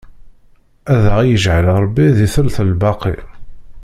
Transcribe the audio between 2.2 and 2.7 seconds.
telt